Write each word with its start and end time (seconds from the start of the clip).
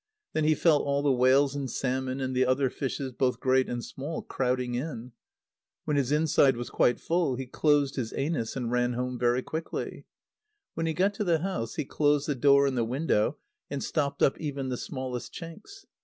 Then 0.33 0.45
he 0.45 0.55
felt 0.55 0.81
all 0.83 1.03
the 1.03 1.11
whales 1.11 1.53
and 1.53 1.69
salmon 1.69 2.19
and 2.19 2.35
the 2.35 2.43
other 2.43 2.71
fishes, 2.71 3.11
both 3.11 3.39
great 3.39 3.69
and 3.69 3.85
small, 3.85 4.23
crowding 4.23 4.73
in. 4.73 5.11
When 5.85 5.95
his 5.95 6.11
inside 6.11 6.57
was 6.57 6.71
quite 6.71 6.99
full, 6.99 7.35
he 7.35 7.45
closed 7.45 7.97
his 7.97 8.11
anus, 8.15 8.55
and 8.55 8.71
ran 8.71 8.93
home 8.93 9.19
very 9.19 9.43
quickly. 9.43 10.05
When 10.73 10.87
he 10.87 10.95
got 10.95 11.13
to 11.13 11.23
the 11.23 11.41
house 11.43 11.75
he 11.75 11.85
closed 11.85 12.27
the 12.27 12.33
door 12.33 12.65
and 12.65 12.75
the 12.75 12.83
window, 12.83 13.37
and 13.69 13.83
stopped 13.83 14.23
up 14.23 14.41
even 14.41 14.69
the 14.69 14.75
smallest 14.77 15.33
chinks. 15.35 15.85